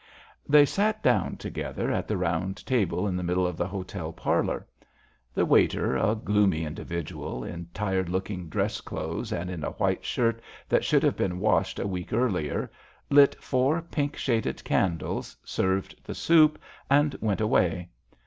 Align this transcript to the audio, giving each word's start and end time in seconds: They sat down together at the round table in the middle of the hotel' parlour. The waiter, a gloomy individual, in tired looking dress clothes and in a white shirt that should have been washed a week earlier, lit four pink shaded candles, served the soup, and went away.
They 0.49 0.65
sat 0.65 1.03
down 1.03 1.37
together 1.37 1.91
at 1.91 2.07
the 2.07 2.17
round 2.17 2.65
table 2.65 3.07
in 3.07 3.15
the 3.15 3.21
middle 3.21 3.45
of 3.45 3.55
the 3.55 3.67
hotel' 3.67 4.11
parlour. 4.11 4.65
The 5.31 5.45
waiter, 5.45 5.95
a 5.95 6.15
gloomy 6.15 6.63
individual, 6.63 7.43
in 7.43 7.67
tired 7.71 8.09
looking 8.09 8.49
dress 8.49 8.81
clothes 8.81 9.31
and 9.31 9.47
in 9.47 9.63
a 9.63 9.73
white 9.73 10.03
shirt 10.03 10.41
that 10.67 10.83
should 10.83 11.03
have 11.03 11.15
been 11.15 11.37
washed 11.39 11.77
a 11.77 11.85
week 11.87 12.13
earlier, 12.13 12.71
lit 13.11 13.35
four 13.43 13.79
pink 13.79 14.15
shaded 14.17 14.63
candles, 14.63 15.37
served 15.43 15.93
the 16.03 16.15
soup, 16.15 16.57
and 16.89 17.13
went 17.21 17.39
away. 17.39 17.87